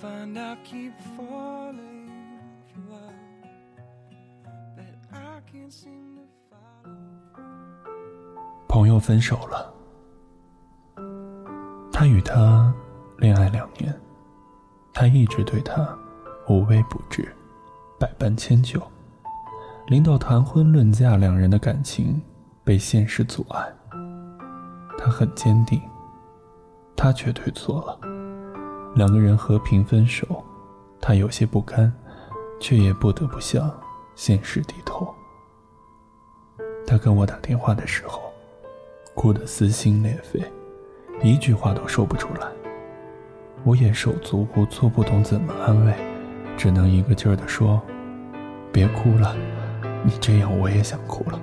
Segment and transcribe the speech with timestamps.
[0.00, 2.08] find I keep falling
[2.68, 3.12] for love
[4.76, 6.96] that I can't seem to follow.
[8.68, 9.72] 朋友分手了，
[11.92, 12.72] 他与她
[13.18, 13.98] 恋爱两年，
[14.92, 15.96] 他一直对她
[16.48, 17.34] 无微不至。
[17.98, 18.80] 百般迁就，
[19.88, 22.22] 临到谈婚论嫁，两人的感情
[22.62, 23.66] 被现实阻碍。
[24.96, 25.80] 他很坚定，
[26.94, 28.17] 他却退错了。
[28.94, 30.26] 两个人和平分手，
[31.00, 31.92] 他有些不甘，
[32.60, 33.70] 却也不得不向
[34.14, 35.14] 现实低头。
[36.86, 38.32] 他跟我打电话的时候，
[39.14, 40.42] 哭得撕心裂肺，
[41.22, 42.48] 一句话都说不出来。
[43.64, 45.92] 我也手足无措，不懂怎么安慰。
[46.56, 47.80] 只能一个劲儿地说
[48.72, 49.36] ：“别哭了，
[50.04, 51.40] 你这样我也想哭了。”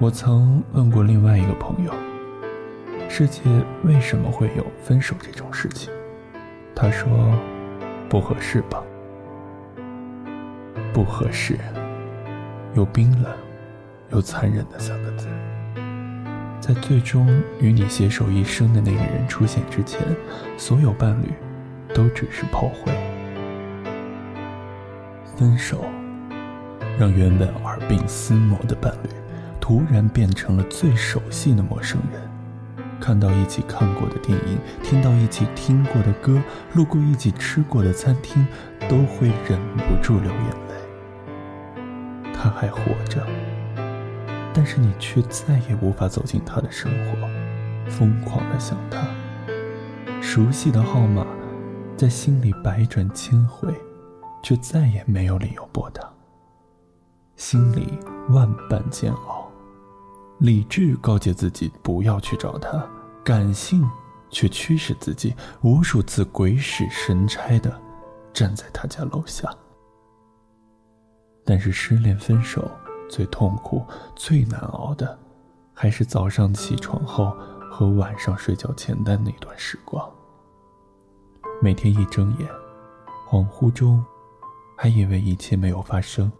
[0.00, 1.92] 我曾问过另外一个朋友
[3.08, 3.42] ：“世界
[3.82, 5.92] 为什么会有分手这种事情？”
[6.74, 7.08] 他说
[8.08, 8.82] ：“不合适吧？
[10.92, 11.58] 不合适，
[12.74, 13.32] 又冰冷
[14.10, 15.28] 又残忍的三个字，
[16.60, 17.26] 在最终
[17.60, 20.00] 与你携手一生的那个人出现之前，
[20.56, 21.32] 所有伴侣。”
[21.94, 22.92] 都只是炮灰。
[25.36, 25.84] 分手，
[26.98, 29.10] 让原本耳鬓厮磨的伴侣，
[29.60, 32.23] 突然变成了最熟悉的陌生人。
[33.04, 36.42] 看到一起看过的电影，听到一起听过的歌，
[36.72, 38.46] 路过一起吃过的餐厅，
[38.88, 42.32] 都会忍不住流眼泪。
[42.32, 43.22] 他还活着，
[44.54, 49.06] 但是你却再也无法走进他的生活，疯狂的想他。
[50.22, 51.26] 熟悉的号码。
[51.96, 53.72] 在心里百转千回，
[54.42, 56.12] 却再也没有理由拨打。
[57.36, 58.00] 心里
[58.30, 59.43] 万般煎熬，
[60.38, 62.86] 理智告诫自己不要去找他，
[63.24, 63.88] 感性
[64.30, 67.80] 却驱使自己无数次鬼使神差的
[68.32, 69.48] 站在他家楼下。
[71.44, 72.70] 但是失恋分手
[73.08, 73.84] 最痛苦、
[74.16, 75.18] 最难熬的，
[75.72, 77.36] 还是早上起床后
[77.70, 80.10] 和晚上睡觉前的那段时光。
[81.62, 82.48] 每天一睁眼，
[83.28, 84.04] 恍惚中，
[84.76, 86.30] 还以为一切没有发生。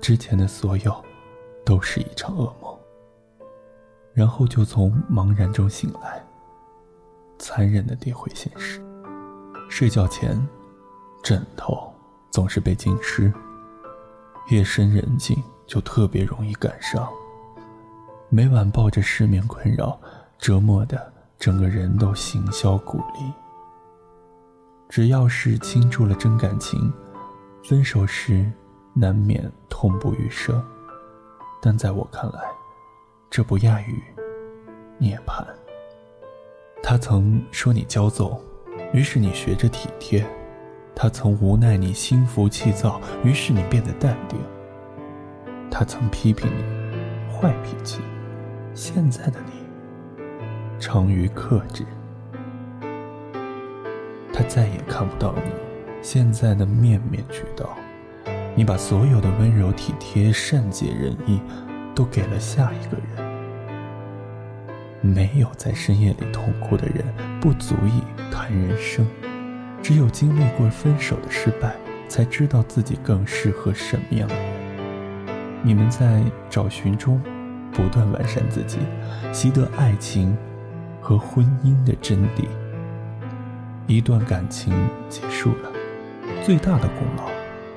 [0.00, 1.04] 之前的所有，
[1.64, 2.65] 都是一场噩梦。
[4.16, 6.24] 然后就从茫然中醒来，
[7.38, 8.82] 残忍的跌回现实。
[9.68, 10.34] 睡觉前，
[11.22, 11.92] 枕头
[12.30, 13.30] 总是被浸湿。
[14.48, 17.06] 夜深人静，就特别容易感伤。
[18.30, 20.00] 每晚抱着失眠困扰，
[20.38, 23.30] 折磨的整个人都形销骨立。
[24.88, 26.90] 只要是倾注了真感情，
[27.62, 28.50] 分手时
[28.94, 30.64] 难免痛不欲生。
[31.60, 32.40] 但在我看来，
[33.30, 34.02] 这不亚于
[34.98, 35.44] 涅槃。
[36.82, 38.40] 他曾说你骄纵，
[38.92, 40.22] 于是你学着体贴；
[40.94, 44.38] 他曾无奈你心浮气躁，于是你变得淡定。
[45.70, 48.00] 他曾批评你坏脾气，
[48.72, 49.52] 现在的你
[50.78, 51.84] 长于克制。
[54.32, 55.50] 他再也看不到你
[56.02, 57.76] 现在的面面俱到，
[58.54, 61.40] 你把所有的温柔体贴、善解人意，
[61.96, 63.26] 都给了下一个人。
[65.00, 67.04] 没有在深夜里痛哭的人，
[67.40, 69.06] 不足以谈人生。
[69.82, 71.74] 只有经历过分手的失败，
[72.08, 74.44] 才知道自己更适合什么样的人。
[75.62, 77.20] 你们在找寻中，
[77.72, 78.78] 不断完善自己，
[79.32, 80.36] 习得爱情
[81.00, 82.46] 和婚姻的真谛。
[83.86, 84.74] 一段感情
[85.08, 85.70] 结束了，
[86.42, 87.30] 最大的功劳，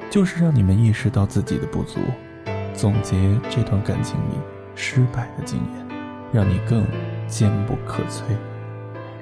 [0.10, 2.00] 就是让你们意识到自己的不足，
[2.80, 4.36] 总结这段感情里
[4.74, 5.88] 失败的经验，
[6.32, 6.88] 让你更
[7.28, 8.22] 坚不可摧，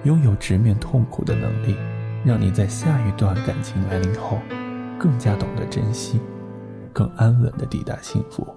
[0.04, 1.76] 拥有直面痛苦的能力，
[2.24, 4.38] 让你在下一段感情来临后，
[5.00, 6.22] 更加懂得珍惜，
[6.94, 8.48] 更安稳的抵达幸福，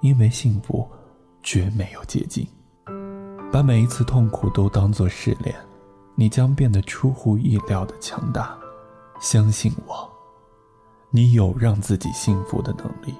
[0.00, 0.88] 因为幸福
[1.42, 2.46] 绝没有捷径。
[3.52, 5.52] 把每一次痛苦都当作试炼。
[6.14, 8.56] 你将变得出乎意料的强大，
[9.20, 10.08] 相信我，
[11.10, 13.12] 你有让自己幸福的能力，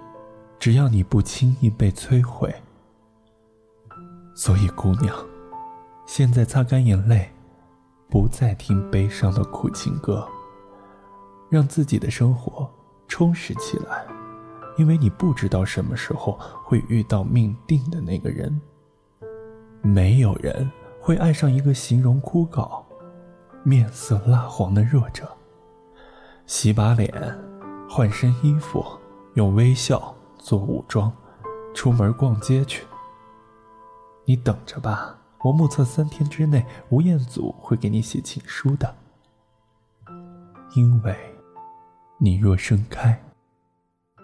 [0.58, 2.54] 只要你不轻易被摧毁。
[4.34, 5.14] 所以，姑娘，
[6.06, 7.30] 现在擦干眼泪，
[8.08, 10.26] 不再听悲伤的苦情歌，
[11.48, 12.68] 让自己的生活
[13.08, 14.06] 充实起来，
[14.76, 18.60] 因为你不知道什么时候会遇到命定的那个人。
[19.82, 20.70] 没有人
[21.00, 22.82] 会爱上一个形容枯槁、
[23.62, 25.30] 面色蜡黄的弱者。
[26.46, 27.10] 洗把脸，
[27.88, 28.84] 换身衣服，
[29.34, 30.14] 用微笑
[30.46, 31.12] 做武装，
[31.74, 32.86] 出门逛街去。
[34.26, 38.94] 你等着吧，我目测三天之内，吴彦祖会给你写情书的。
[40.76, 41.16] 因为，
[42.18, 43.20] 你若盛开，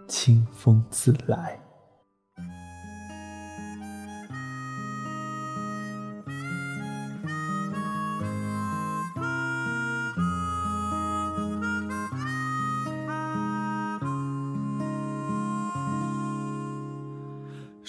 [0.07, 1.61] 清风自来。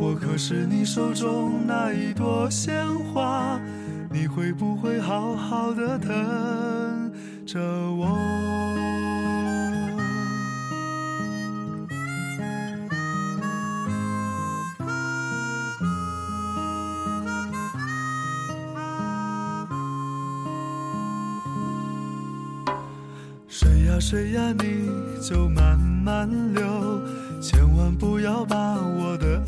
[0.00, 3.60] 我可是你手中那一朵鲜花，
[4.12, 7.12] 你会不会好好的疼
[7.44, 8.16] 着我？
[23.48, 24.88] 水呀水呀，你
[25.20, 27.02] 就慢慢流，
[27.42, 29.47] 千万不要把我的。